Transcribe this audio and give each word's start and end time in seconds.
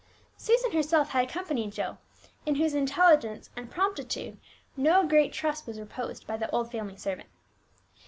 Susan 0.35 0.71
herself 0.71 1.09
had 1.09 1.23
accompanied 1.29 1.71
Joe, 1.73 1.99
in 2.43 2.55
whose 2.55 2.73
intelligence 2.73 3.51
and 3.55 3.69
promptitude 3.69 4.39
no 4.75 5.07
great 5.07 5.31
trust 5.31 5.67
was 5.67 5.79
reposed 5.79 6.25
by 6.25 6.37
the 6.37 6.49
old 6.49 6.71
family 6.71 6.97
servant. 6.97 7.29